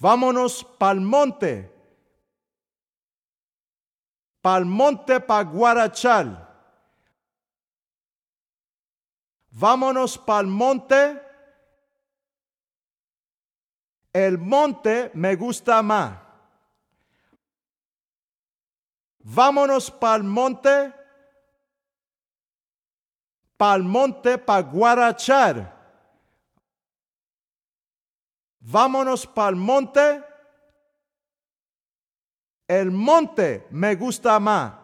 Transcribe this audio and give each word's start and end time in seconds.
Vámonos 0.00 0.64
pa'l 0.78 1.00
monte. 1.00 1.70
Pa'l 4.42 4.64
monte 4.64 5.20
pa 5.20 5.42
Guarachal. 5.42 6.34
Vámonos 9.50 10.18
pa'l 10.18 10.46
monte. 10.46 11.20
El 14.12 14.38
monte 14.38 15.10
me 15.14 15.34
gusta 15.36 15.82
más. 15.82 16.18
Vámonos 19.20 19.90
pa'l 19.90 20.22
monte. 20.22 20.92
Pa'l 23.56 23.82
monte 23.82 24.38
pa 24.38 24.60
Guarachar. 24.60 25.73
Vámonos 28.66 29.26
pa'l 29.26 29.56
monte. 29.56 30.24
El 32.66 32.90
monte 32.90 33.66
me 33.70 33.94
gusta 33.94 34.40
más. 34.40 34.83